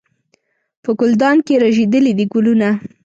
[0.83, 2.69] په ګلدان کې رژېدلي دي ګلونه